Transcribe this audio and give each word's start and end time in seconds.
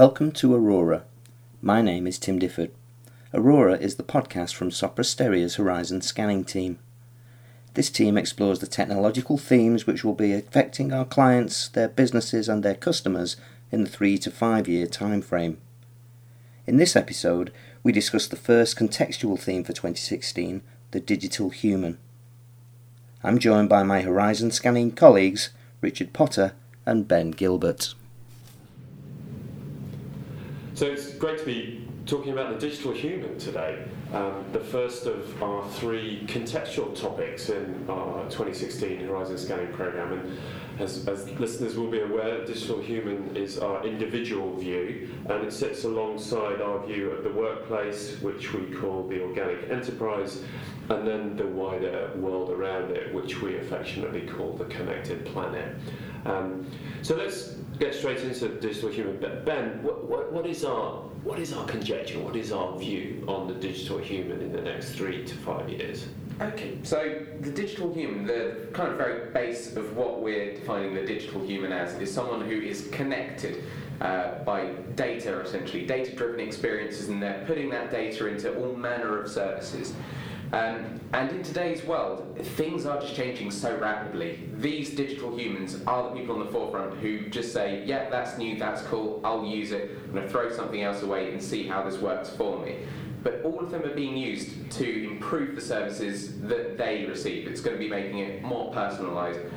Welcome 0.00 0.32
to 0.32 0.54
Aurora. 0.54 1.04
My 1.60 1.82
name 1.82 2.06
is 2.06 2.18
Tim 2.18 2.38
Difford. 2.40 2.70
Aurora 3.34 3.74
is 3.74 3.96
the 3.96 4.02
podcast 4.02 4.54
from 4.54 4.70
Sopra 4.70 5.04
Steria's 5.04 5.56
Horizon 5.56 6.00
Scanning 6.00 6.42
team. 6.42 6.78
This 7.74 7.90
team 7.90 8.16
explores 8.16 8.60
the 8.60 8.66
technological 8.66 9.36
themes 9.36 9.86
which 9.86 10.02
will 10.02 10.14
be 10.14 10.32
affecting 10.32 10.90
our 10.90 11.04
clients, 11.04 11.68
their 11.68 11.86
businesses, 11.86 12.48
and 12.48 12.62
their 12.62 12.76
customers 12.76 13.36
in 13.70 13.84
the 13.84 13.90
three 13.90 14.16
to 14.16 14.30
five 14.30 14.66
year 14.66 14.86
time 14.86 15.20
frame. 15.20 15.58
In 16.66 16.78
this 16.78 16.96
episode, 16.96 17.52
we 17.82 17.92
discuss 17.92 18.26
the 18.26 18.36
first 18.36 18.78
contextual 18.78 19.38
theme 19.38 19.64
for 19.64 19.74
2016 19.74 20.62
the 20.92 21.00
digital 21.00 21.50
human. 21.50 21.98
I'm 23.22 23.38
joined 23.38 23.68
by 23.68 23.82
my 23.82 24.00
Horizon 24.00 24.50
Scanning 24.50 24.92
colleagues, 24.92 25.50
Richard 25.82 26.14
Potter 26.14 26.54
and 26.86 27.06
Ben 27.06 27.32
Gilbert. 27.32 27.92
So 30.80 30.86
it's 30.86 31.12
great 31.12 31.38
to 31.40 31.44
be 31.44 31.86
talking 32.06 32.32
about 32.32 32.58
the 32.58 32.66
digital 32.66 32.92
human 32.92 33.38
today, 33.38 33.84
um, 34.14 34.46
the 34.50 34.60
first 34.60 35.04
of 35.04 35.42
our 35.42 35.62
three 35.72 36.24
contextual 36.26 36.98
topics 36.98 37.50
in 37.50 37.84
our 37.86 38.22
2016 38.30 39.00
Horizon 39.00 39.36
Scanning 39.36 39.74
Programme. 39.74 40.14
And 40.14 40.38
as, 40.78 41.06
as 41.06 41.28
listeners 41.38 41.76
will 41.76 41.90
be 41.90 42.00
aware, 42.00 42.46
digital 42.46 42.80
human 42.80 43.36
is 43.36 43.58
our 43.58 43.86
individual 43.86 44.56
view 44.56 45.10
and 45.28 45.44
it 45.44 45.52
sits 45.52 45.84
alongside 45.84 46.62
our 46.62 46.82
view 46.86 47.10
of 47.10 47.24
the 47.24 47.32
workplace, 47.32 48.18
which 48.22 48.54
we 48.54 48.74
call 48.74 49.06
the 49.06 49.22
organic 49.22 49.68
enterprise, 49.68 50.42
and 50.88 51.06
then 51.06 51.36
the 51.36 51.46
wider 51.46 52.10
world 52.16 52.52
around 52.52 52.90
it, 52.92 53.12
which 53.12 53.42
we 53.42 53.58
affectionately 53.58 54.22
call 54.22 54.54
the 54.54 54.64
connected 54.64 55.26
planet. 55.26 55.76
Um, 56.24 56.66
so 57.02 57.16
let's 57.16 57.56
get 57.80 57.94
straight 57.94 58.20
into 58.20 58.48
digital 58.60 58.90
human. 58.90 59.16
Ben, 59.44 59.82
what, 59.82 60.04
what, 60.04 60.32
what 60.32 60.46
is 60.46 60.64
our 60.64 60.98
what 61.24 61.38
is 61.38 61.52
our 61.52 61.66
conjecture? 61.66 62.18
What 62.18 62.36
is 62.36 62.52
our 62.52 62.78
view 62.78 63.24
on 63.26 63.46
the 63.46 63.54
digital 63.54 63.98
human 63.98 64.40
in 64.40 64.52
the 64.52 64.60
next 64.60 64.92
three 64.92 65.24
to 65.24 65.34
five 65.36 65.68
years? 65.68 66.06
Okay, 66.40 66.78
so 66.82 67.26
the 67.40 67.50
digital 67.50 67.92
human, 67.92 68.26
the 68.26 68.68
kind 68.72 68.90
of 68.90 68.96
very 68.96 69.30
base 69.30 69.76
of 69.76 69.94
what 69.94 70.22
we're 70.22 70.54
defining 70.54 70.94
the 70.94 71.04
digital 71.04 71.44
human 71.44 71.72
as, 71.72 71.92
is 72.00 72.10
someone 72.12 72.40
who 72.40 72.58
is 72.58 72.88
connected 72.90 73.64
uh, 74.00 74.42
by 74.44 74.70
data, 74.94 75.40
essentially, 75.40 75.84
data 75.84 76.16
driven 76.16 76.40
experiences, 76.40 77.10
and 77.10 77.22
they're 77.22 77.44
putting 77.46 77.68
that 77.68 77.90
data 77.90 78.26
into 78.26 78.54
all 78.56 78.74
manner 78.74 79.20
of 79.20 79.30
services. 79.30 79.92
Um, 80.52 81.00
and 81.12 81.30
in 81.30 81.42
today's 81.44 81.84
world, 81.84 82.36
things 82.56 82.84
are 82.84 83.00
just 83.00 83.14
changing 83.14 83.52
so 83.52 83.76
rapidly. 83.76 84.48
These 84.54 84.96
digital 84.96 85.36
humans 85.36 85.80
are 85.86 86.08
the 86.08 86.16
people 86.16 86.40
on 86.40 86.44
the 86.44 86.50
forefront 86.50 86.98
who 86.98 87.28
just 87.28 87.52
say, 87.52 87.84
yeah, 87.84 88.10
that's 88.10 88.36
new, 88.36 88.58
that's 88.58 88.82
cool, 88.82 89.20
I'll 89.22 89.44
use 89.44 89.70
it, 89.70 89.92
I'm 90.06 90.12
going 90.12 90.24
to 90.24 90.28
throw 90.28 90.50
something 90.50 90.82
else 90.82 91.02
away 91.02 91.30
and 91.32 91.40
see 91.40 91.68
how 91.68 91.84
this 91.84 91.98
works 91.98 92.30
for 92.30 92.58
me. 92.58 92.80
But 93.22 93.42
all 93.44 93.60
of 93.60 93.70
them 93.70 93.84
are 93.84 93.94
being 93.94 94.16
used 94.16 94.70
to 94.72 95.10
improve 95.10 95.54
the 95.54 95.60
services 95.60 96.40
that 96.40 96.76
they 96.76 97.04
receive. 97.04 97.46
It's 97.46 97.60
going 97.60 97.76
to 97.76 97.82
be 97.82 97.88
making 97.88 98.18
it 98.18 98.42
more 98.42 98.72
personalised 98.72 99.48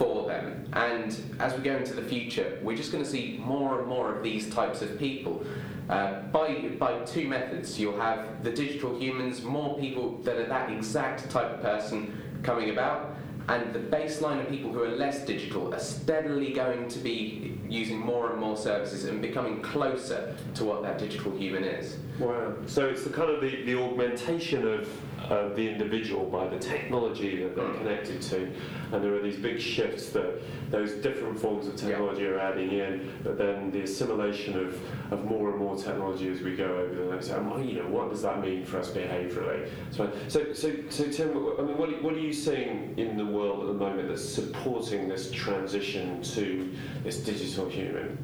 for 0.00 0.26
them. 0.26 0.64
And 0.72 1.14
as 1.40 1.54
we 1.54 1.62
go 1.62 1.76
into 1.76 1.92
the 1.92 2.00
future, 2.00 2.58
we're 2.62 2.74
just 2.74 2.90
going 2.90 3.04
to 3.04 3.10
see 3.10 3.38
more 3.38 3.80
and 3.80 3.86
more 3.86 4.16
of 4.16 4.22
these 4.22 4.48
types 4.48 4.80
of 4.80 4.98
people. 4.98 5.44
Uh, 5.90 6.22
by, 6.32 6.70
by 6.78 7.00
two 7.00 7.28
methods, 7.28 7.78
you'll 7.78 8.00
have 8.00 8.42
the 8.42 8.50
digital 8.50 8.98
humans, 8.98 9.42
more 9.42 9.78
people 9.78 10.16
that 10.22 10.36
are 10.36 10.46
that 10.46 10.70
exact 10.70 11.28
type 11.28 11.50
of 11.50 11.60
person 11.60 12.16
coming 12.42 12.70
about, 12.70 13.14
and 13.48 13.74
the 13.74 13.78
baseline 13.78 14.40
of 14.40 14.48
people 14.48 14.72
who 14.72 14.82
are 14.82 14.96
less 14.96 15.26
digital 15.26 15.74
are 15.74 15.80
steadily 15.80 16.54
going 16.54 16.88
to 16.88 16.98
be 17.00 17.58
using 17.68 17.98
more 17.98 18.30
and 18.30 18.40
more 18.40 18.56
services 18.56 19.04
and 19.04 19.20
becoming 19.20 19.60
closer 19.60 20.34
to 20.54 20.64
what 20.64 20.82
that 20.82 20.96
digital 20.96 21.36
human 21.36 21.62
is. 21.62 21.98
Wow. 22.20 22.54
So 22.66 22.86
it's 22.86 23.02
the 23.02 23.10
kind 23.10 23.30
of 23.30 23.40
the, 23.40 23.64
the 23.64 23.80
augmentation 23.82 24.66
of 24.68 24.88
uh, 25.30 25.48
the 25.54 25.66
individual 25.66 26.26
by 26.26 26.48
the 26.48 26.58
technology 26.58 27.42
that 27.42 27.56
they're 27.56 27.64
mm. 27.64 27.78
connected 27.78 28.20
to. 28.20 28.52
And 28.92 29.02
there 29.02 29.14
are 29.14 29.22
these 29.22 29.38
big 29.38 29.58
shifts 29.60 30.10
that 30.10 30.42
those 30.70 30.92
different 30.94 31.40
forms 31.40 31.66
of 31.66 31.76
technology 31.76 32.22
yeah. 32.22 32.30
are 32.30 32.38
adding 32.38 32.72
in, 32.72 33.10
but 33.24 33.38
then 33.38 33.70
the 33.70 33.82
assimilation 33.82 34.58
of, 34.58 34.78
of 35.12 35.24
more 35.24 35.50
and 35.50 35.58
more 35.58 35.76
technology 35.76 36.28
as 36.28 36.42
we 36.42 36.56
go 36.56 36.76
over 36.76 36.94
the 36.94 37.10
next 37.10 37.28
time. 37.28 37.66
You 37.66 37.82
know, 37.82 37.88
what 37.88 38.10
does 38.10 38.22
that 38.22 38.42
mean 38.42 38.66
for 38.66 38.78
us 38.78 38.90
behaviourally? 38.90 39.70
So, 39.90 40.12
so, 40.28 40.52
so, 40.52 40.74
so 40.90 41.10
Tim, 41.10 41.30
I 41.58 41.62
mean, 41.62 41.78
what, 41.78 42.02
what 42.02 42.14
are 42.14 42.18
you 42.18 42.34
seeing 42.34 42.94
in 42.98 43.16
the 43.16 43.26
world 43.26 43.60
at 43.60 43.66
the 43.68 43.74
moment 43.74 44.08
that's 44.08 44.28
supporting 44.28 45.08
this 45.08 45.30
transition 45.30 46.22
to 46.22 46.70
this 47.02 47.18
digital 47.18 47.68
human? 47.68 48.18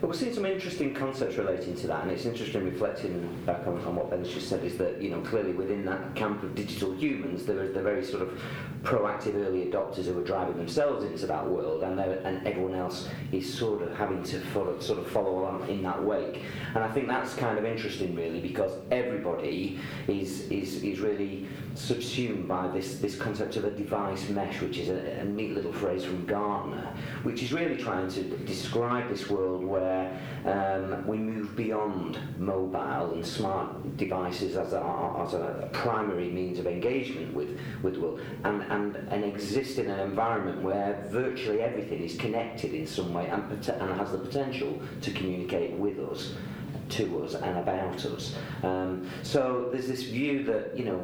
Well, 0.00 0.10
we're 0.10 0.18
seeing 0.18 0.34
some 0.34 0.44
interesting 0.44 0.92
concepts 0.92 1.36
relating 1.36 1.74
to 1.76 1.86
that, 1.86 2.02
and 2.02 2.10
it's 2.10 2.26
interesting 2.26 2.64
reflecting 2.64 3.42
back 3.46 3.66
on, 3.66 3.82
on 3.84 3.96
what 3.96 4.10
Ben's 4.10 4.28
just 4.28 4.48
said 4.48 4.62
is 4.62 4.76
that, 4.76 5.00
you 5.00 5.08
know, 5.08 5.20
clearly 5.22 5.52
within 5.52 5.86
that 5.86 6.14
camp 6.14 6.42
of 6.42 6.54
digital 6.54 6.94
humans, 6.94 7.46
there 7.46 7.58
are 7.60 7.68
the 7.68 7.82
very 7.82 8.04
sort 8.04 8.22
of 8.22 8.38
proactive 8.82 9.34
early 9.34 9.64
adopters 9.64 10.04
who 10.04 10.18
are 10.18 10.24
driving 10.24 10.58
themselves 10.58 11.04
into 11.04 11.26
that 11.26 11.48
world, 11.48 11.82
and, 11.82 11.98
and 11.98 12.46
everyone 12.46 12.74
else 12.74 13.08
is 13.32 13.52
sort 13.52 13.82
of 13.82 13.96
having 13.96 14.22
to 14.24 14.38
follow, 14.52 14.78
sort 14.80 14.98
of 14.98 15.08
follow 15.08 15.40
along 15.40 15.66
in 15.68 15.82
that 15.82 16.02
wake. 16.02 16.42
And 16.74 16.84
I 16.84 16.92
think 16.92 17.08
that's 17.08 17.34
kind 17.34 17.58
of 17.58 17.64
interesting, 17.64 18.14
really, 18.14 18.40
because 18.40 18.72
everybody 18.90 19.80
is, 20.08 20.42
is, 20.50 20.82
is 20.82 21.00
really 21.00 21.48
subsumed 21.76 22.48
by 22.48 22.68
this, 22.68 22.98
this 22.98 23.16
concept 23.16 23.56
of 23.56 23.64
a 23.64 23.70
device 23.70 24.28
mesh, 24.28 24.60
which 24.60 24.78
is 24.78 24.88
a, 24.88 25.20
a 25.20 25.24
neat 25.24 25.54
little 25.54 25.72
phrase 25.72 26.04
from 26.04 26.24
Gartner, 26.26 26.94
which 27.22 27.42
is 27.42 27.52
really 27.52 27.76
trying 27.76 28.08
to 28.08 28.22
describe 28.38 29.08
this 29.08 29.28
world 29.28 29.64
where 29.64 30.18
um, 30.44 31.06
we 31.06 31.18
move 31.18 31.54
beyond 31.54 32.18
mobile 32.38 33.12
and 33.12 33.24
smart 33.24 33.96
devices 33.96 34.56
as 34.56 34.72
a, 34.72 35.16
as 35.18 35.34
a 35.34 35.68
primary 35.72 36.30
means 36.30 36.58
of 36.58 36.66
engagement 36.66 37.34
with, 37.34 37.58
with 37.82 37.94
the 37.94 38.00
world 38.00 38.20
and, 38.44 38.62
and, 38.62 38.96
and 39.10 39.24
exist 39.24 39.78
in 39.78 39.90
an 39.90 40.00
environment 40.00 40.62
where 40.62 41.06
virtually 41.10 41.60
everything 41.60 42.02
is 42.02 42.16
connected 42.16 42.72
in 42.72 42.86
some 42.86 43.12
way 43.12 43.28
and, 43.28 43.50
and 43.50 44.00
has 44.00 44.12
the 44.12 44.18
potential 44.18 44.80
to 45.00 45.10
communicate 45.10 45.72
with 45.72 45.98
us 45.98 46.32
to 46.90 47.24
us 47.24 47.34
and 47.34 47.58
about 47.58 48.04
us. 48.04 48.34
Um, 48.62 49.10
so 49.22 49.68
there's 49.72 49.88
this 49.88 50.04
view 50.04 50.44
that 50.44 50.76
you 50.76 50.84
know 50.84 50.98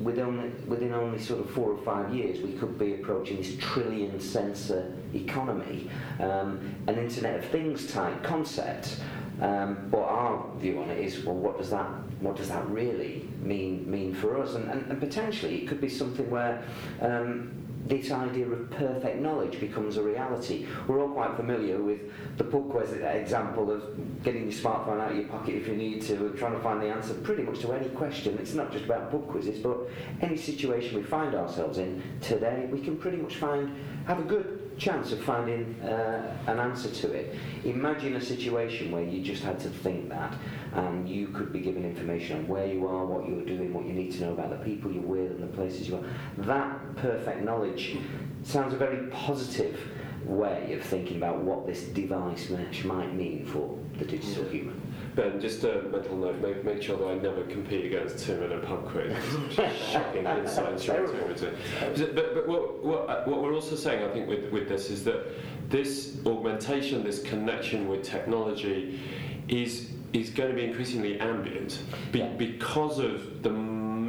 within 0.00 0.24
only, 0.24 0.48
within 0.66 0.92
only 0.92 1.18
sort 1.18 1.40
of 1.40 1.50
four 1.50 1.70
or 1.70 1.78
five 1.82 2.14
years 2.14 2.40
we 2.42 2.52
could 2.52 2.78
be 2.78 2.94
approaching 2.94 3.36
this 3.36 3.56
trillion 3.56 4.20
sensor 4.20 4.92
economy, 5.14 5.90
um, 6.20 6.74
an 6.86 6.98
Internet 6.98 7.40
of 7.40 7.44
Things 7.46 7.90
type 7.92 8.22
concept. 8.22 9.00
Um, 9.40 9.88
but 9.90 10.02
our 10.02 10.44
view 10.58 10.82
on 10.82 10.90
it 10.90 10.98
is, 10.98 11.24
well, 11.24 11.34
what 11.34 11.58
does 11.58 11.70
that 11.70 11.88
what 12.20 12.36
does 12.36 12.48
that 12.48 12.68
really 12.68 13.26
mean 13.40 13.90
mean 13.90 14.14
for 14.14 14.38
us? 14.38 14.54
And, 14.54 14.70
and, 14.70 14.90
and 14.90 15.00
potentially 15.00 15.62
it 15.62 15.68
could 15.68 15.80
be 15.80 15.88
something 15.88 16.28
where 16.30 16.62
um, 17.00 17.52
this 17.90 18.12
idea 18.12 18.46
of 18.46 18.70
perfect 18.70 19.20
knowledge 19.20 19.58
becomes 19.58 19.96
a 19.96 20.02
reality. 20.02 20.66
We're 20.86 21.00
all 21.00 21.08
quite 21.08 21.34
familiar 21.34 21.82
with 21.82 22.00
the 22.38 22.44
quiz 22.44 22.92
example 22.92 23.70
of 23.70 24.22
getting 24.22 24.44
your 24.44 24.52
smartphone 24.52 25.00
out 25.00 25.10
of 25.10 25.16
your 25.16 25.26
pocket 25.26 25.56
if 25.56 25.66
you 25.66 25.76
need 25.76 26.02
to, 26.02 26.14
and 26.14 26.38
trying 26.38 26.52
to 26.52 26.60
find 26.60 26.80
the 26.80 26.86
answer 26.86 27.14
pretty 27.14 27.42
much 27.42 27.58
to 27.60 27.72
any 27.72 27.88
question. 27.88 28.38
It's 28.38 28.54
not 28.54 28.70
just 28.70 28.84
about 28.84 29.10
pub 29.10 29.28
quizzes, 29.28 29.58
but 29.58 29.88
any 30.20 30.36
situation 30.36 30.96
we 30.96 31.02
find 31.02 31.34
ourselves 31.34 31.78
in 31.78 32.00
today, 32.20 32.68
we 32.70 32.80
can 32.80 32.96
pretty 32.96 33.16
much 33.16 33.36
find 33.36 33.76
have 34.06 34.20
a 34.20 34.22
good 34.22 34.69
chance 34.80 35.12
of 35.12 35.22
finding 35.22 35.78
uh, 35.82 36.36
an 36.46 36.58
answer 36.58 36.90
to 36.90 37.12
it. 37.12 37.36
Imagine 37.64 38.16
a 38.16 38.20
situation 38.20 38.90
where 38.90 39.04
you 39.04 39.22
just 39.22 39.44
had 39.44 39.60
to 39.60 39.68
think 39.68 40.08
that 40.08 40.34
and 40.72 41.08
you 41.08 41.28
could 41.28 41.52
be 41.52 41.60
given 41.60 41.84
information 41.84 42.38
on 42.38 42.48
where 42.48 42.66
you 42.66 42.86
are, 42.86 43.04
what 43.04 43.28
you're 43.28 43.44
doing, 43.44 43.74
what 43.74 43.84
you 43.84 43.92
need 43.92 44.10
to 44.12 44.22
know 44.22 44.32
about 44.32 44.50
the 44.50 44.64
people 44.64 44.90
you're 44.90 45.02
with 45.02 45.32
and 45.32 45.42
the 45.42 45.54
places 45.54 45.86
you 45.88 45.96
are. 45.96 46.04
That 46.38 46.96
perfect 46.96 47.42
knowledge 47.44 47.98
sounds 48.42 48.72
a 48.72 48.76
very 48.78 49.08
positive 49.08 49.78
way 50.24 50.72
of 50.72 50.82
thinking 50.82 51.18
about 51.18 51.38
what 51.38 51.66
this 51.66 51.82
device 51.84 52.48
mesh 52.48 52.84
might 52.84 53.14
mean 53.14 53.44
for 53.44 53.78
the 53.98 54.06
digital 54.06 54.44
human. 54.44 54.79
Ben, 55.20 55.38
just 55.38 55.64
a 55.64 55.82
mental 55.82 56.16
note, 56.16 56.40
make, 56.40 56.64
make 56.64 56.82
sure 56.82 56.96
that 56.96 57.06
I 57.06 57.14
never 57.14 57.42
compete 57.44 57.84
against 57.84 58.24
Tim 58.24 58.42
in 58.42 58.52
a 58.52 58.58
pub 58.60 58.88
quiz. 58.88 59.14
Shocking 59.90 60.24
insights 60.24 60.88
right 60.88 61.00
over 61.00 61.34
But, 61.34 62.14
but 62.14 62.48
what, 62.48 62.82
what, 62.82 63.08
uh, 63.10 63.24
what 63.24 63.42
we're 63.42 63.54
also 63.54 63.76
saying, 63.76 64.02
I 64.02 64.10
think, 64.12 64.28
with, 64.28 64.50
with 64.50 64.66
this 64.66 64.88
is 64.88 65.04
that 65.04 65.26
this 65.68 66.16
augmentation, 66.24 67.04
this 67.04 67.22
connection 67.22 67.86
with 67.88 68.02
technology 68.02 68.98
is 69.48 69.90
is 70.12 70.30
going 70.30 70.50
to 70.50 70.56
be 70.56 70.64
increasingly 70.64 71.20
ambient 71.20 71.82
be, 72.10 72.18
yeah. 72.18 72.26
because 72.36 72.98
of 72.98 73.42
the 73.42 73.50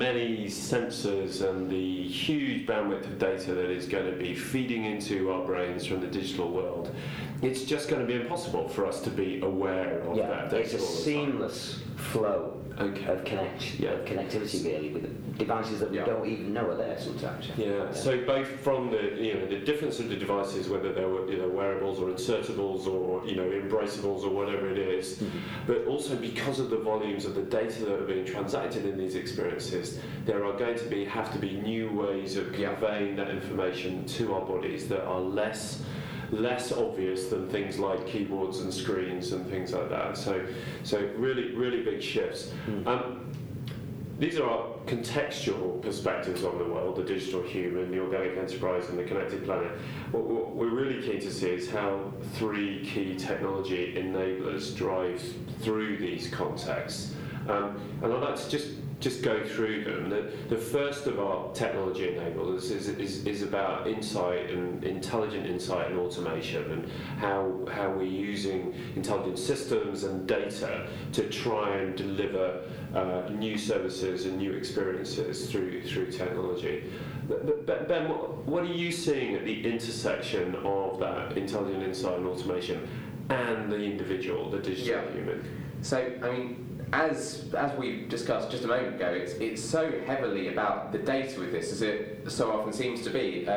many 0.02 0.48
sensors 0.48 1.48
and 1.48 1.70
the 1.70 2.08
huge 2.08 2.66
bandwidth 2.66 3.04
of 3.04 3.20
data 3.20 3.54
that 3.54 3.70
is 3.70 3.88
going 3.88 4.06
to 4.06 4.18
be 4.18 4.34
feeding 4.34 4.86
into 4.86 5.32
our 5.32 5.46
brains 5.46 5.86
from 5.86 6.02
the 6.02 6.08
digital 6.08 6.50
world. 6.50 6.94
It's 7.44 7.66
just 7.66 7.88
going 7.88 8.02
to 8.02 8.08
be 8.08 8.20
impossible 8.20 8.68
for 8.68 8.88
us 8.88 9.00
to 9.02 9.12
be 9.12 9.42
aware 9.42 10.00
of 10.00 10.18
yeah, 10.18 10.28
that 10.28 10.50
data. 10.50 10.64
It's 10.64 10.74
a 10.74 10.80
seamless 10.80 11.84
flow 11.98 12.61
Okay. 12.82 13.06
of 13.06 13.24
connect 13.26 13.80
Yeah. 13.80 13.92
of 13.92 14.06
connectivity 14.06 14.66
really 14.66 14.90
with 14.90 15.38
devices 15.38 15.80
that 15.80 15.92
we 15.92 15.98
Yeah. 15.98 16.06
don't 16.06 16.28
even 16.28 16.54
know 16.54 16.70
are 16.72 16.76
there 16.76 16.98
sometimes. 17.00 17.50
Yeah, 17.58 17.92
so 17.92 18.18
both 18.26 18.48
from 18.48 18.92
the 18.92 19.02
you 19.20 19.34
know 19.36 19.46
the 19.46 19.60
difference 19.60 20.00
of 20.00 20.10
the 20.10 20.16
devices, 20.16 20.70
whether 20.70 20.92
they 20.92 21.06
were 21.06 21.30
you 21.32 21.38
know 21.38 21.48
wearables 21.48 22.00
or 22.00 22.08
insertables 22.10 22.88
or 22.88 23.26
you 23.28 23.36
know 23.36 23.44
embraceables 23.50 24.24
or 24.24 24.30
whatever 24.30 24.70
it 24.70 24.78
is, 24.78 25.18
Mm-hmm. 25.20 25.38
but 25.68 25.86
also 25.88 26.16
because 26.16 26.60
of 26.60 26.70
the 26.70 26.78
volumes 26.78 27.26
of 27.26 27.36
the 27.36 27.44
data 27.44 27.86
that 27.86 28.00
are 28.02 28.06
being 28.06 28.26
transacted 28.26 28.86
in 28.86 28.98
these 28.98 29.16
experiences, 29.16 30.00
there 30.26 30.44
are 30.46 30.54
going 30.58 30.78
to 30.78 30.86
be 30.86 31.06
have 31.06 31.32
to 31.34 31.40
be 31.40 31.52
new 31.72 31.90
ways 31.92 32.38
of 32.38 32.58
Yeah. 32.58 32.74
conveying 32.74 33.16
that 33.16 33.30
information 33.30 34.06
to 34.18 34.34
our 34.36 34.46
bodies 34.46 34.88
that 34.90 35.04
are 35.06 35.20
less 35.22 35.84
less 36.32 36.72
obvious 36.72 37.28
than 37.28 37.50
things 37.50 37.78
like 37.78 38.08
keyboards 38.08 38.62
and 38.62 38.74
screens 38.74 39.34
and 39.34 39.46
things 39.50 39.74
like 39.74 39.90
that. 39.90 40.18
So 40.18 40.46
so 40.84 41.00
really 41.16 41.54
really 41.54 41.84
big 41.84 42.02
shifts. 42.02 42.52
Mm. 42.68 42.88
Um, 42.88 43.32
these 44.22 44.38
are 44.38 44.48
our 44.48 44.68
contextual 44.86 45.82
perspectives 45.82 46.44
on 46.44 46.60
the 46.60 46.64
world, 46.64 46.96
the 46.96 47.04
digital 47.04 47.42
human, 47.42 47.90
the 47.90 48.00
organic 48.00 48.38
enterprise, 48.38 48.88
and 48.90 49.00
the 49.00 49.04
connected 49.04 49.44
planet. 49.44 49.72
What, 50.12 50.26
what 50.26 50.56
we're 50.56 50.70
really 50.70 51.02
keen 51.02 51.20
to 51.22 51.34
see 51.34 51.50
is 51.50 51.72
how 51.72 52.14
three 52.34 52.86
key 52.86 53.16
technology 53.16 53.96
enablers 53.96 54.78
drive 54.78 55.20
through 55.62 55.98
these 55.98 56.30
contexts. 56.30 57.16
Um, 57.50 57.82
and 58.04 58.14
I'd 58.14 58.22
like 58.22 58.36
to 58.36 58.48
just 58.48 58.74
just 59.02 59.24
go 59.24 59.44
through 59.44 59.84
them. 59.84 60.10
The, 60.10 60.32
the 60.48 60.62
first 60.62 61.08
of 61.08 61.20
our 61.20 61.52
technology 61.54 62.06
enablers 62.06 62.72
is, 62.72 62.88
is, 62.88 63.26
is 63.26 63.42
about 63.42 63.88
insight 63.88 64.52
and 64.52 64.84
intelligent 64.84 65.48
insight 65.48 65.90
and 65.90 66.00
automation 66.00 66.72
and 66.72 66.92
how, 67.18 67.66
how 67.74 67.90
we're 67.90 68.04
using 68.04 68.74
intelligent 68.96 69.40
systems 69.40 70.04
and 70.04 70.28
data 70.28 70.88
to 71.14 71.28
try 71.30 71.76
and 71.78 71.98
deliver 71.98 72.62
uh, 72.94 73.28
new 73.32 73.58
services 73.58 74.26
and 74.26 74.38
new 74.38 74.54
experiences 74.54 75.50
through, 75.52 75.82
through 75.82 76.12
technology. 76.12 76.84
But, 77.28 77.88
Ben, 77.88 78.08
what, 78.08 78.46
what 78.46 78.64
are 78.64 78.74
you 78.74 78.92
seeing 78.92 79.36
at 79.36 79.46
the 79.46 79.66
intersection 79.66 80.56
of 80.64 81.00
that 81.00 81.38
intelligent 81.38 81.82
insight 81.84 82.18
and 82.18 82.28
automation 82.28 82.88
and 83.30 83.72
the 83.72 83.78
individual, 83.82 84.50
the 84.52 84.60
digital 84.60 85.04
Yeah. 85.04 85.12
human? 85.12 85.44
So, 85.82 85.98
I 86.22 86.30
mean, 86.32 86.71
as 86.94 87.46
as 87.58 87.78
we 87.78 88.06
discussed 88.06 88.52
just 88.52 88.64
a 88.64 88.68
moment 88.68 88.96
ago, 88.96 89.10
it's 89.10 89.34
it's 89.34 89.64
so 89.64 89.92
heavily 90.06 90.50
about 90.50 90.92
the 90.92 90.98
data 90.98 91.40
with 91.40 91.52
this, 91.52 91.72
as 91.72 91.82
it 91.82 92.24
so 92.28 92.52
often 92.52 92.74
seems 92.74 93.02
to 93.04 93.10
be. 93.10 93.48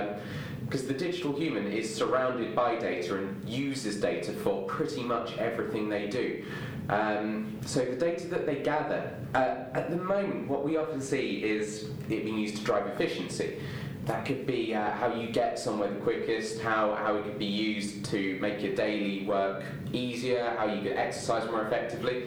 because 0.64 0.86
the 0.86 0.94
digital 0.94 1.32
human 1.34 1.70
is 1.70 1.94
surrounded 1.94 2.54
by 2.54 2.74
data 2.76 3.16
and 3.16 3.46
uses 3.48 4.00
data 4.00 4.32
for 4.32 4.62
pretty 4.62 5.02
much 5.02 5.36
everything 5.38 5.88
they 5.88 6.06
do. 6.06 6.44
Um, 6.88 7.58
so 7.64 7.84
the 7.84 7.96
data 7.96 8.26
that 8.28 8.46
they 8.46 8.56
gather, 8.56 9.16
uh, 9.34 9.64
at 9.74 9.90
the 9.90 9.96
moment, 9.96 10.48
what 10.48 10.64
we 10.64 10.76
often 10.76 11.00
see 11.00 11.42
is 11.42 11.90
it 12.08 12.24
being 12.24 12.38
used 12.38 12.56
to 12.58 12.64
drive 12.64 12.86
efficiency. 12.86 13.58
That 14.04 14.26
could 14.26 14.46
be 14.46 14.74
uh, 14.74 14.90
how 14.90 15.14
you 15.14 15.28
get 15.28 15.58
somewhere 15.58 15.90
the 15.90 16.00
quickest, 16.00 16.60
how, 16.60 16.94
how 16.94 17.16
it 17.16 17.24
could 17.24 17.38
be 17.38 17.46
used 17.46 18.04
to 18.06 18.38
make 18.38 18.62
your 18.62 18.74
daily 18.74 19.24
work 19.24 19.64
easier, 19.94 20.54
how 20.58 20.66
you 20.66 20.82
could 20.82 20.96
exercise 20.96 21.50
more 21.50 21.66
effectively. 21.66 22.24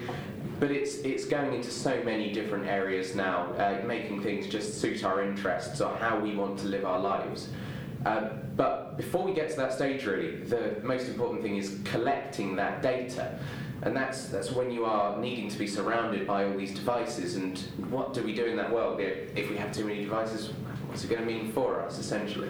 But 0.60 0.72
it's, 0.72 0.96
it's 1.00 1.26
going 1.26 1.54
into 1.54 1.70
so 1.70 2.02
many 2.04 2.32
different 2.32 2.66
areas 2.66 3.16
now, 3.16 3.54
uh, 3.54 3.84
making 3.86 4.24
things 4.24 4.48
just 4.48 4.82
suit 4.82 5.04
our 5.04 5.22
interests 5.22 5.82
or 5.82 5.96
how 5.98 6.18
we 6.20 6.36
want 6.36 6.58
to 6.60 6.68
live 6.68 6.84
our 6.86 7.00
lives. 7.00 7.50
Um, 8.06 8.30
but 8.56 8.98
before 8.98 9.24
we 9.24 9.34
get 9.34 9.50
to 9.52 9.58
that 9.58 9.74
stage, 9.74 10.06
really, 10.06 10.38
the 10.38 10.78
most 10.84 11.08
important 11.08 11.44
thing 11.44 11.58
is 11.58 11.80
collecting 11.84 12.56
that 12.56 12.82
data. 12.82 13.38
And 13.84 13.96
that's, 13.96 14.30
that's 14.30 14.52
when 14.52 14.72
you 14.72 14.86
are 14.86 15.16
needing 15.20 15.50
to 15.50 15.60
be 15.60 15.68
surrounded 15.68 16.26
by 16.26 16.46
all 16.46 16.58
these 16.58 16.74
devices. 16.74 17.36
And 17.36 17.60
what 17.92 18.16
do 18.16 18.24
we 18.24 18.34
do 18.34 18.46
in 18.46 18.58
that 18.58 18.72
world? 18.74 19.00
If 19.00 19.38
if 19.38 19.52
we 19.52 19.58
have 19.58 19.72
too 19.72 19.86
many 19.86 20.04
devices, 20.04 20.50
what's 20.88 21.04
it 21.04 21.10
going 21.10 21.22
to 21.22 21.28
mean 21.28 21.52
for 21.52 21.82
us, 21.82 22.00
essentially? 22.00 22.50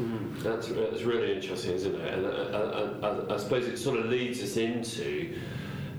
Mm, 0.00 0.40
That's, 0.44 0.68
that's 0.68 1.02
really 1.02 1.34
interesting, 1.34 1.72
isn't 1.74 1.92
it? 1.96 2.14
And 2.14 2.26
I, 2.26 2.30
I, 2.30 3.32
I, 3.32 3.34
I 3.34 3.36
suppose 3.36 3.66
it 3.66 3.78
sort 3.78 3.98
of 3.98 4.06
leads 4.06 4.40
us 4.40 4.56
into 4.56 5.36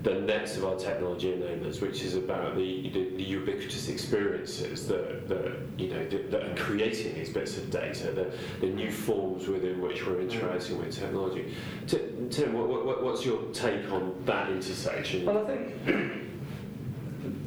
the 0.02 0.14
next 0.14 0.56
of 0.56 0.64
our 0.64 0.76
technology 0.76 1.32
enablers, 1.32 1.80
which 1.80 2.02
is 2.02 2.14
about 2.14 2.56
the, 2.56 2.88
the, 2.90 3.10
the 3.16 3.22
ubiquitous 3.22 3.88
experiences 3.88 4.86
that, 4.88 5.28
that 5.28 5.56
you 5.76 5.88
know 5.88 6.08
that, 6.08 6.30
that 6.30 6.42
are 6.42 6.54
creating 6.56 7.14
these 7.14 7.30
bits 7.30 7.58
of 7.58 7.70
data, 7.70 8.12
the, 8.12 8.32
the 8.60 8.72
new 8.72 8.90
forms 8.90 9.46
within 9.46 9.80
which 9.80 10.06
we're 10.06 10.20
interacting 10.20 10.78
with 10.78 10.98
technology. 10.98 11.54
Tim, 11.86 12.52
what, 12.54 12.84
what, 12.84 13.02
what's 13.02 13.24
your 13.24 13.42
take 13.52 13.90
on 13.92 14.14
that 14.24 14.50
intersection? 14.50 15.26
Well, 15.26 15.44
I 15.44 15.56
think 15.56 16.19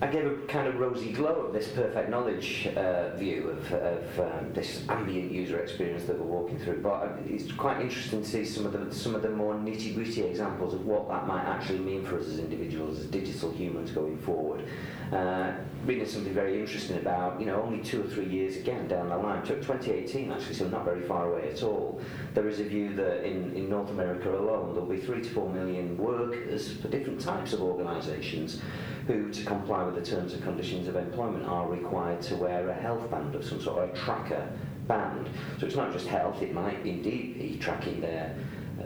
I 0.02 0.08
gave 0.08 0.26
a 0.26 0.36
kind 0.48 0.68
of 0.68 0.80
rosy 0.80 1.12
glow 1.12 1.46
of 1.46 1.54
this 1.54 1.70
perfect 1.70 2.10
knowledge 2.10 2.68
uh, 2.76 3.16
view 3.16 3.50
of, 3.50 3.72
of 3.74 4.20
um, 4.20 4.54
this 4.54 4.84
ambient 4.90 5.32
user 5.32 5.60
experience 5.60 6.06
that 6.06 6.20
we're 6.20 6.26
walking 6.26 6.60
through. 6.60 6.82
But 6.82 7.20
it's 7.26 7.52
quite 7.54 7.80
interesting 7.80 8.24
to 8.24 8.28
see 8.30 8.44
some 8.46 8.66
of 8.66 8.74
the 8.74 8.94
some 8.94 9.16
of 9.16 9.22
the 9.22 9.30
more 9.30 9.54
nitty 9.54 9.96
gritty 9.96 10.24
examples 10.24 10.74
of 10.74 10.86
what 10.86 11.08
that 11.10 11.28
might 11.28 11.44
actually 11.44 11.80
mean 11.80 12.04
for 12.06 12.20
us 12.20 12.28
as 12.28 12.40
individuals, 12.40 13.00
as 13.00 13.06
digital 13.44 13.58
humans 13.58 13.92
going 13.92 14.18
forward. 14.20 14.66
Uh, 15.12 15.54
reading 15.86 16.08
something 16.08 16.34
very 16.34 16.60
interesting 16.60 16.98
about, 16.98 17.40
you 17.40 17.46
know, 17.46 17.62
only 17.62 17.84
two 17.84 18.02
or 18.02 18.08
three 18.08 18.26
years 18.26 18.56
again 18.56 18.88
down 18.88 19.10
the 19.10 19.18
line, 19.18 19.44
took 19.44 19.62
2018 19.62 20.32
actually, 20.32 20.54
so 20.56 20.68
not 20.70 20.86
very 20.86 21.02
far 21.02 21.32
away 21.32 21.50
at 21.50 21.62
all. 21.62 22.02
There 22.34 22.48
is 22.48 22.60
a 22.60 22.64
view 22.64 22.96
that 22.96 23.24
in, 23.24 23.54
in 23.54 23.70
North 23.70 23.90
America 23.90 24.30
alone, 24.30 24.74
there'll 24.74 24.90
be 24.90 24.98
three 24.98 25.22
to 25.22 25.30
four 25.30 25.50
million 25.50 25.98
workers 25.98 26.78
for 26.78 26.88
different 26.88 27.20
types 27.20 27.54
of 27.54 27.62
organisations 27.62 28.62
who, 29.08 29.30
to 29.32 29.44
comply 29.44 29.84
with 29.84 29.96
the 29.96 30.02
terms 30.02 30.34
and 30.34 30.42
conditions 30.42 30.88
of 30.88 30.96
employment, 30.96 31.46
are 31.46 31.68
required 31.68 32.22
to 32.22 32.36
wear 32.36 32.70
a 32.70 32.74
health 32.74 33.10
band 33.12 33.36
of 33.36 33.44
some 33.44 33.62
sort, 33.62 33.78
or 33.78 33.84
a 33.84 33.98
tracker 33.98 34.50
band. 34.88 35.30
So 35.60 35.68
it's 35.68 35.76
not 35.76 35.92
just 35.92 36.08
health, 36.08 36.42
it 36.42 36.54
might 36.54 36.86
indeed 36.86 37.38
be 37.38 37.58
tracking 37.60 38.02
their 38.02 38.36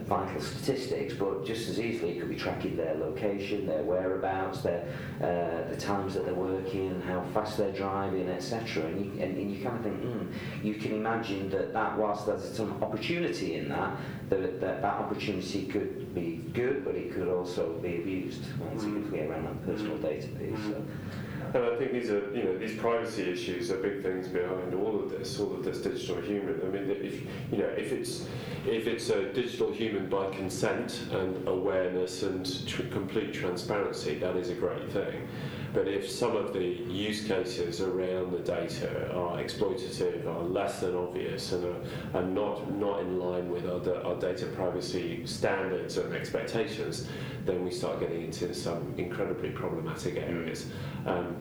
vital 0.05 0.41
statistics, 0.41 1.13
but 1.13 1.45
just 1.45 1.69
as 1.69 1.79
easily 1.79 2.11
it 2.11 2.19
could 2.19 2.29
be 2.29 2.35
tracking 2.35 2.75
their 2.75 2.95
location, 2.95 3.65
their 3.65 3.83
whereabouts, 3.83 4.61
their, 4.61 4.85
uh, 5.21 5.69
the 5.69 5.77
times 5.77 6.13
that 6.13 6.25
they're 6.25 6.33
working, 6.33 7.01
how 7.01 7.21
fast 7.33 7.57
they're 7.57 7.71
driving, 7.71 8.29
etc. 8.29 8.83
And 8.85 9.05
you, 9.05 9.11
and, 9.23 9.37
and 9.37 9.51
you 9.51 9.63
kind 9.63 9.77
of 9.77 9.83
think, 9.83 10.01
mm, 10.01 10.27
you 10.63 10.75
can 10.75 10.93
imagine 10.93 11.49
that, 11.51 11.73
that 11.73 11.97
whilst 11.97 12.25
there's 12.25 12.49
some 12.55 12.81
opportunity 12.83 13.55
in 13.55 13.69
that, 13.69 13.97
that, 14.29 14.59
that 14.61 14.81
that 14.81 14.93
opportunity 14.93 15.65
could 15.67 16.13
be 16.13 16.43
good, 16.53 16.83
but 16.83 16.95
it 16.95 17.13
could 17.13 17.27
also 17.27 17.73
be 17.81 17.97
abused 17.97 18.43
once 18.59 18.83
you 18.83 18.89
Mm. 18.97 19.11
get 19.11 19.29
around 19.29 19.45
that 19.45 19.65
personal 19.65 19.97
data 19.97 20.27
piece. 20.27 20.59
So. 20.65 20.83
And 21.53 21.63
I 21.63 21.75
think 21.77 21.93
these 21.93 22.09
are, 22.09 22.29
you 22.35 22.43
know, 22.43 22.57
these 22.57 22.77
privacy 22.77 23.23
issues 23.31 23.71
are 23.71 23.77
big 23.77 24.03
things 24.03 24.27
behind 24.27 24.73
all 24.73 24.99
of 25.01 25.09
this, 25.09 25.39
all 25.39 25.53
of 25.53 25.63
this 25.63 25.79
digital 25.79 26.21
human. 26.21 26.61
I 26.61 26.65
mean, 26.65 26.89
if 26.89 27.21
you 27.51 27.59
know, 27.59 27.69
if 27.77 27.91
it's 27.91 28.27
if 28.65 28.85
it's 28.85 29.09
a 29.09 29.31
digital 29.31 29.71
human 29.71 30.09
by 30.09 30.29
consent 30.31 31.03
and 31.11 31.47
awareness 31.47 32.23
and 32.23 32.67
tr- 32.67 32.83
complete 32.91 33.33
transparency, 33.33 34.15
that 34.19 34.35
is 34.35 34.49
a 34.49 34.55
great 34.55 34.91
thing. 34.91 35.27
But 35.73 35.87
if 35.87 36.09
some 36.09 36.35
of 36.35 36.53
the 36.53 36.63
use 36.63 37.27
cases 37.27 37.81
around 37.81 38.31
the 38.31 38.39
data 38.39 39.11
are 39.13 39.37
exploitative, 39.37 40.25
are 40.25 40.43
less 40.43 40.79
than 40.81 40.95
obvious, 40.95 41.51
and 41.51 41.65
are, 41.65 42.19
are 42.19 42.25
not 42.25 42.71
not 42.71 43.01
in 43.01 43.19
line 43.19 43.49
with 43.49 43.65
our, 43.67 44.03
our 44.03 44.15
data 44.15 44.45
privacy 44.47 45.25
standards 45.25 45.97
and 45.97 46.13
expectations, 46.13 47.07
then 47.45 47.63
we 47.63 47.71
start 47.71 47.99
getting 47.99 48.23
into 48.23 48.53
some 48.53 48.93
incredibly 48.97 49.49
problematic 49.49 50.17
areas. 50.17 50.67
Um, 51.05 51.35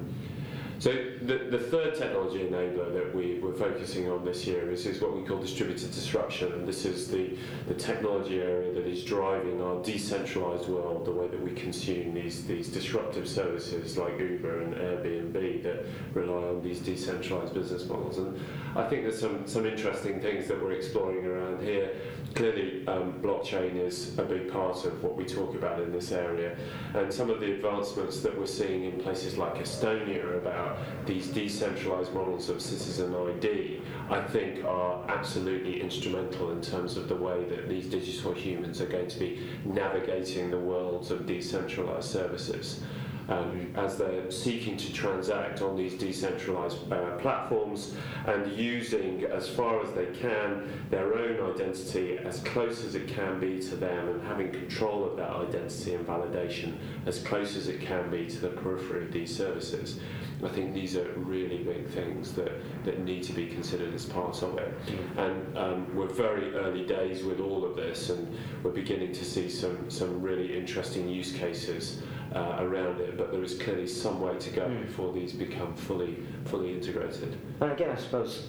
so 0.78 0.92
the, 1.23 1.49
the 1.50 1.59
third 1.59 1.95
technology 1.95 2.40
enabler 2.40 2.92
that 2.92 3.14
we, 3.14 3.38
we're 3.38 3.54
focusing 3.54 4.11
on 4.11 4.25
this 4.25 4.47
year 4.47 4.71
is, 4.71 4.85
is 4.87 5.00
what 5.00 5.16
we 5.16 5.26
call 5.26 5.38
distributed 5.38 5.90
disruption, 5.90 6.52
and 6.52 6.68
this 6.68 6.85
is 6.85 7.09
the, 7.09 7.37
the 7.66 7.75
technology 7.75 8.40
area 8.40 8.73
that 8.73 8.87
is 8.87 9.02
driving 9.04 9.62
our 9.62 9.83
decentralized 9.83 10.68
world, 10.68 11.06
the 11.06 11.12
way 11.12 11.28
that 11.28 11.42
we 11.42 11.52
consume 11.52 12.12
these, 12.14 12.47
these 12.47 12.68
disruptive 12.68 13.26
services 13.26 13.97
like 13.97 14.18
Uber 14.18 14.62
and 14.62 14.75
Airbnb 14.75 15.62
that 15.62 15.87
rely 16.12 16.49
on 16.49 16.62
these 16.62 16.80
decentralized 16.80 17.54
business 17.54 17.87
models. 17.87 18.18
And 18.18 18.38
I 18.75 18.87
think 18.88 19.02
there's 19.02 19.21
some, 19.21 19.47
some 19.47 19.64
interesting 19.66 20.21
things 20.21 20.47
that 20.49 20.62
we're 20.62 20.73
exploring 20.73 21.25
around 21.25 21.62
here. 21.62 21.90
Clearly, 22.35 22.87
um, 22.87 23.14
blockchain 23.23 23.76
is 23.76 24.18
a 24.18 24.23
big 24.23 24.52
part 24.52 24.85
of 24.85 25.02
what 25.02 25.16
we 25.16 25.25
talk 25.25 25.54
about 25.54 25.80
in 25.80 25.90
this 25.90 26.12
area, 26.12 26.54
and 26.92 27.11
some 27.12 27.30
of 27.30 27.40
the 27.40 27.52
advancements 27.54 28.21
that 28.21 28.38
we're 28.38 28.47
seeing 28.47 28.85
in 28.85 29.00
places 29.00 29.38
like 29.38 29.54
Estonia 29.54 30.37
about 30.37 30.65
these 31.06 31.28
decentralized 31.28 32.12
models 32.12 32.49
of 32.49 32.61
citizen 32.61 33.14
ID, 33.14 33.80
I 34.11 34.23
think 34.23 34.64
are 34.64 35.04
absolutely 35.08 35.80
instrumental 35.80 36.50
in 36.50 36.61
terms 36.61 36.96
of 36.96 37.08
the 37.08 37.16
way 37.16 37.44
that 37.44 37.68
these 37.68 37.87
digital 37.87 38.32
humans 38.32 38.80
are 38.80 38.87
going 38.87 39.08
to 39.08 39.18
be 39.18 39.46
navigating 39.64 40.50
the 40.50 40.58
worlds 40.58 41.11
of 41.11 41.26
decentralized 41.26 42.11
services. 42.11 42.80
um, 43.28 43.73
as 43.76 43.96
they're 43.96 44.30
seeking 44.30 44.76
to 44.76 44.92
transact 44.92 45.61
on 45.61 45.76
these 45.76 45.94
decentralized 45.94 46.92
uh, 46.92 47.16
platforms 47.18 47.94
and 48.26 48.52
using, 48.52 49.25
as 49.25 49.49
far 49.49 49.82
as 49.82 49.92
they 49.92 50.06
can, 50.06 50.68
their 50.90 51.14
own 51.14 51.52
identity 51.52 52.18
as 52.18 52.40
close 52.40 52.85
as 52.85 52.94
it 52.94 53.08
can 53.08 53.40
be 53.40 53.61
to 53.61 53.76
them 53.76 54.08
and 54.08 54.23
having 54.26 54.50
control 54.50 55.04
of 55.04 55.16
that 55.16 55.30
identity 55.30 55.94
and 55.94 56.06
validation 56.06 56.76
as 57.06 57.18
close 57.20 57.56
as 57.56 57.68
it 57.68 57.80
can 57.80 58.11
be 58.11 58.26
to 58.26 58.38
the 58.38 58.49
periphery 58.49 59.04
of 59.06 59.12
these 59.12 59.35
services. 59.35 59.99
I 60.44 60.48
think 60.48 60.74
these 60.74 60.96
are 60.96 61.10
really 61.16 61.58
big 61.58 61.88
things 61.88 62.32
that, 62.32 62.52
that 62.84 63.00
need 63.00 63.22
to 63.24 63.32
be 63.32 63.46
considered 63.46 63.94
as 63.94 64.04
part 64.04 64.42
of 64.42 64.58
it. 64.58 64.74
Mm. 64.86 65.18
And 65.18 65.58
um, 65.58 65.96
we're 65.96 66.08
very 66.08 66.54
early 66.54 66.84
days 66.84 67.24
with 67.24 67.40
all 67.40 67.64
of 67.64 67.74
this, 67.74 68.10
and 68.10 68.36
we're 68.62 68.72
beginning 68.72 69.12
to 69.12 69.24
see 69.24 69.48
some, 69.48 69.90
some 69.90 70.20
really 70.20 70.56
interesting 70.56 71.08
use 71.08 71.32
cases 71.32 72.02
uh, 72.34 72.56
around 72.60 73.00
it, 73.00 73.16
but 73.16 73.32
there 73.32 73.42
is 73.42 73.56
clearly 73.58 73.86
some 73.86 74.20
way 74.20 74.36
to 74.38 74.50
go 74.50 74.66
mm. 74.66 74.86
before 74.86 75.12
these 75.12 75.32
become 75.32 75.74
fully, 75.74 76.18
fully 76.44 76.74
integrated. 76.74 77.36
And 77.60 77.72
again, 77.72 77.90
I 77.90 77.96
suppose 77.96 78.48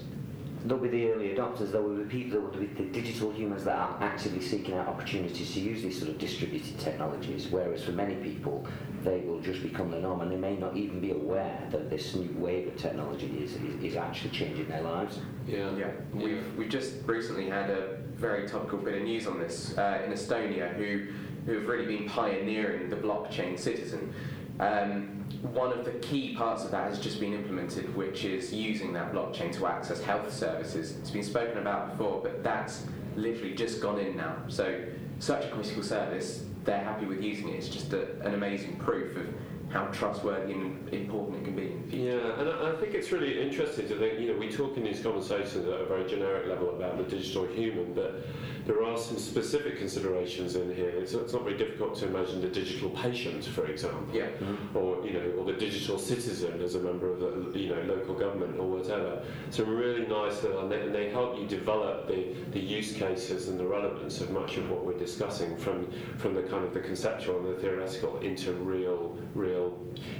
there'll 0.67 0.83
be 0.83 0.89
the 0.89 1.11
early 1.11 1.29
adopters, 1.29 1.71
there 1.71 1.81
will 1.81 1.95
be 1.95 2.03
people, 2.03 2.31
there 2.31 2.49
will 2.49 2.57
be 2.57 2.67
the 2.67 2.89
digital 2.91 3.31
humans 3.31 3.63
that 3.63 3.77
are 3.77 3.97
actively 4.01 4.41
seeking 4.41 4.75
out 4.75 4.87
opportunities 4.87 5.53
to 5.53 5.59
use 5.59 5.81
these 5.81 5.97
sort 5.97 6.09
of 6.09 6.17
distributed 6.17 6.77
technologies, 6.79 7.47
whereas 7.47 7.83
for 7.83 7.91
many 7.91 8.15
people, 8.15 8.65
they 9.03 9.21
will 9.21 9.39
just 9.39 9.61
become 9.61 9.91
the 9.91 9.99
norm 9.99 10.21
and 10.21 10.31
they 10.31 10.35
may 10.35 10.57
not 10.57 10.75
even 10.75 10.99
be 10.99 11.11
aware 11.11 11.67
that 11.71 11.89
this 11.89 12.15
new 12.15 12.33
wave 12.37 12.67
of 12.67 12.75
technology 12.75 13.27
is, 13.41 13.53
is, 13.53 13.83
is 13.83 13.95
actually 13.95 14.31
changing 14.31 14.67
their 14.67 14.81
lives. 14.81 15.19
Yeah. 15.47 15.73
yeah. 15.75 15.91
We've, 16.13 16.43
we've 16.57 16.69
just 16.69 16.95
recently 17.05 17.49
had 17.49 17.69
a 17.69 17.99
very 18.15 18.47
topical 18.47 18.79
bit 18.79 18.95
of 18.95 19.03
news 19.03 19.27
on 19.27 19.39
this 19.39 19.77
uh, 19.77 20.01
in 20.05 20.11
Estonia, 20.11 20.73
who, 20.75 21.07
who 21.45 21.59
have 21.59 21.67
really 21.67 21.85
been 21.85 22.09
pioneering 22.09 22.89
the 22.89 22.95
blockchain 22.95 23.57
citizen. 23.57 24.13
Um, 24.59 25.23
one 25.53 25.71
of 25.71 25.85
the 25.85 25.91
key 25.91 26.35
parts 26.35 26.63
of 26.63 26.71
that 26.71 26.89
has 26.89 26.99
just 26.99 27.19
been 27.19 27.33
implemented, 27.33 27.95
which 27.95 28.23
is 28.25 28.51
using 28.53 28.91
that 28.93 29.13
blockchain 29.13 29.51
to 29.57 29.67
access 29.67 30.01
health 30.01 30.33
services. 30.33 30.97
It's 30.97 31.11
been 31.11 31.23
spoken 31.23 31.59
about 31.59 31.91
before, 31.91 32.21
but 32.21 32.43
that's 32.43 32.85
literally 33.15 33.53
just 33.53 33.81
gone 33.81 33.99
in 33.99 34.15
now. 34.17 34.35
So, 34.47 34.83
such 35.19 35.45
a 35.45 35.49
critical 35.49 35.83
service, 35.83 36.45
they're 36.63 36.83
happy 36.83 37.05
with 37.05 37.23
using 37.23 37.49
it. 37.49 37.55
It's 37.55 37.69
just 37.69 37.93
a, 37.93 38.19
an 38.21 38.33
amazing 38.33 38.77
proof 38.77 39.15
of 39.15 39.27
how 39.69 39.85
trustworthy 39.87 40.53
and 40.53 40.87
important 40.93 41.41
it 41.41 41.45
can 41.45 41.55
be 41.55 41.71
in 41.71 41.81
the 41.81 41.87
future. 41.89 42.17
Yeah, 42.17 42.39
and 42.39 42.49
I 42.49 42.79
think 42.79 42.93
it's 42.93 43.11
really 43.11 43.41
interesting 43.41 43.87
to 43.89 43.97
think, 43.97 44.19
you 44.19 44.31
know, 44.31 44.39
we 44.39 44.49
talk 44.49 44.77
in 44.77 44.83
these 44.83 45.01
conversations 45.01 45.67
at 45.67 45.81
a 45.81 45.85
very 45.85 46.09
generic 46.09 46.47
level 46.47 46.69
about 46.69 46.97
the 46.97 47.03
digital 47.03 47.45
human, 47.47 47.93
but 47.93 48.25
there 48.65 48.83
are 48.83 48.97
some 48.97 49.17
specific 49.17 49.77
considerations 49.77 50.55
in 50.55 50.73
here. 50.75 50.89
It's, 50.89 51.13
it's 51.13 51.33
not 51.33 51.43
very 51.43 51.57
difficult 51.57 51.95
to 51.99 52.07
imagine 52.07 52.41
the 52.41 52.49
digital 52.49 52.89
patient, 52.89 53.45
for 53.45 53.65
example, 53.65 54.13
yeah. 54.13 54.25
Mm-hmm. 54.25 54.77
or 54.77 55.05
you 55.05 55.13
know, 55.13 55.31
or 55.37 55.45
the 55.45 55.53
digital 55.53 55.97
citizen 55.97 56.61
as 56.61 56.75
a 56.75 56.79
member 56.79 57.09
of 57.09 57.19
the 57.19 57.57
you 57.57 57.73
know 57.73 57.81
local 57.83 58.13
government 58.13 58.59
or 58.59 58.67
whatever. 58.67 59.23
So 59.51 59.63
really 59.63 60.05
nice, 60.05 60.43
and 60.43 60.69
they, 60.69 60.81
and 60.81 60.93
they 60.93 61.09
help 61.09 61.39
you 61.39 61.47
develop 61.47 62.07
the, 62.07 62.35
the 62.51 62.59
use 62.59 62.91
cases 62.91 63.47
and 63.47 63.57
the 63.57 63.65
relevance 63.65 64.19
of 64.19 64.31
much 64.31 64.57
of 64.57 64.69
what 64.69 64.85
we're 64.85 64.99
discussing 64.99 65.55
from 65.57 65.89
from 66.17 66.33
the 66.33 66.43
kind 66.43 66.65
of 66.65 66.73
the 66.73 66.81
conceptual 66.81 67.37
and 67.39 67.55
the 67.55 67.61
theoretical 67.61 68.19
into 68.19 68.51
real 68.51 69.17
real 69.33 69.56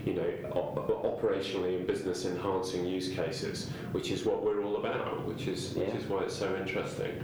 you 0.05 0.13
know 0.13 0.33
op- 0.51 0.87
operationally 1.03 1.77
and 1.77 1.87
business 1.87 2.25
enhancing 2.25 2.85
use 2.85 3.09
cases, 3.09 3.69
which 3.91 4.11
is 4.11 4.25
what 4.25 4.43
we're 4.43 4.63
all 4.63 4.77
about, 4.77 5.25
which 5.25 5.47
is 5.47 5.73
yeah. 5.75 5.85
which 5.85 6.03
is 6.03 6.09
why 6.09 6.23
it's 6.23 6.35
so 6.35 6.55
interesting. 6.55 7.23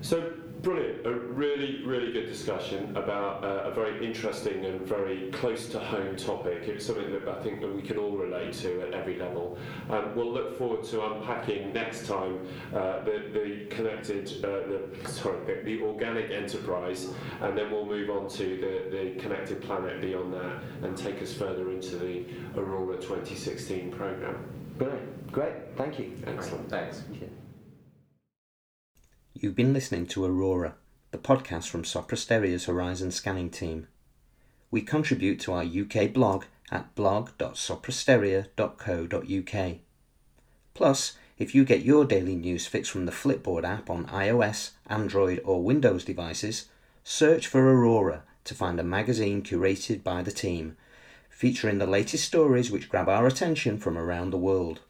So 0.00 0.32
brilliant, 0.64 1.06
a 1.06 1.12
really, 1.12 1.84
really 1.84 2.10
good 2.10 2.26
discussion 2.26 2.96
about 2.96 3.44
uh, 3.44 3.68
a 3.68 3.70
very 3.70 4.04
interesting 4.04 4.64
and 4.64 4.80
very 4.80 5.30
close 5.30 5.68
to 5.68 5.78
home 5.78 6.16
topic. 6.16 6.62
It's 6.66 6.86
something 6.86 7.12
that 7.12 7.28
I 7.28 7.40
think 7.42 7.60
that 7.60 7.72
we 7.72 7.82
can 7.82 7.98
all 7.98 8.16
relate 8.16 8.54
to 8.54 8.80
at 8.80 8.94
every 8.94 9.18
level. 9.18 9.58
Um, 9.90 10.16
we'll 10.16 10.32
look 10.32 10.58
forward 10.58 10.82
to 10.84 11.04
unpacking 11.04 11.72
next 11.72 12.06
time 12.06 12.48
uh, 12.74 13.04
the, 13.04 13.30
the 13.32 13.66
connected, 13.68 14.44
uh, 14.44 14.66
the, 14.66 15.08
sorry, 15.08 15.38
the, 15.44 15.62
the, 15.64 15.82
organic 15.82 16.30
enterprise, 16.30 17.08
and 17.42 17.56
then 17.56 17.70
we'll 17.70 17.86
move 17.86 18.08
on 18.08 18.26
to 18.30 18.56
the, 18.56 18.96
the 18.96 19.20
connected 19.20 19.60
planet 19.60 20.00
beyond 20.00 20.32
that 20.32 20.62
and 20.82 20.96
take 20.96 21.20
us 21.20 21.32
further 21.32 21.70
into 21.70 21.96
the 21.96 22.24
Aurora 22.56 22.96
2016 22.96 23.92
program. 23.92 24.36
Brilliant, 24.78 25.30
great, 25.30 25.54
thank 25.76 25.98
you. 25.98 26.12
Excellent, 26.26 26.70
thanks. 26.70 27.02
You've 29.44 29.54
been 29.54 29.74
listening 29.74 30.06
to 30.06 30.24
Aurora, 30.24 30.76
the 31.10 31.18
podcast 31.18 31.68
from 31.68 31.84
Sopra 31.84 32.16
Horizon 32.64 33.10
Scanning 33.10 33.50
team. 33.50 33.88
We 34.70 34.80
contribute 34.80 35.38
to 35.40 35.52
our 35.52 35.62
UK 35.62 36.10
blog 36.14 36.46
at 36.70 36.94
blog.soprasteria.co.uk. 36.94 39.76
Plus, 40.72 41.18
if 41.36 41.54
you 41.54 41.66
get 41.66 41.82
your 41.82 42.06
daily 42.06 42.36
news 42.36 42.66
fix 42.66 42.88
from 42.88 43.04
the 43.04 43.12
Flipboard 43.12 43.64
app 43.64 43.90
on 43.90 44.06
iOS, 44.06 44.70
Android, 44.86 45.42
or 45.44 45.62
Windows 45.62 46.06
devices, 46.06 46.70
search 47.02 47.46
for 47.46 47.70
Aurora 47.70 48.22
to 48.44 48.54
find 48.54 48.80
a 48.80 48.82
magazine 48.82 49.42
curated 49.42 50.02
by 50.02 50.22
the 50.22 50.32
team, 50.32 50.78
featuring 51.28 51.76
the 51.76 51.86
latest 51.86 52.24
stories 52.24 52.70
which 52.70 52.88
grab 52.88 53.10
our 53.10 53.26
attention 53.26 53.76
from 53.76 53.98
around 53.98 54.30
the 54.30 54.38
world. 54.38 54.80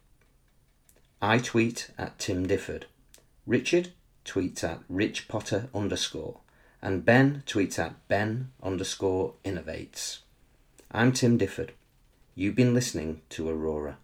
I 1.21 1.39
tweet 1.39 1.89
at 1.97 2.19
Tim 2.19 2.47
Difford. 2.47 2.83
Richard 3.45 3.91
tweets 4.25 4.63
at 4.63 4.79
Rich 4.89 5.27
Potter 5.27 5.69
underscore, 5.73 6.39
and 6.81 7.05
Ben 7.05 7.43
tweets 7.45 7.79
at 7.79 8.07
Ben 8.07 8.51
underscore 8.61 9.35
innovates. 9.45 10.19
I'm 10.91 11.11
Tim 11.13 11.37
Difford. 11.37 11.69
You've 12.33 12.55
been 12.55 12.73
listening 12.73 13.21
to 13.29 13.47
Aurora. 13.47 13.97